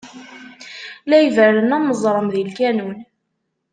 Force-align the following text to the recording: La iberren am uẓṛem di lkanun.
La 1.09 1.17
iberren 1.27 1.75
am 1.75 1.85
uẓṛem 1.93 2.27
di 2.33 2.43
lkanun. 2.49 2.97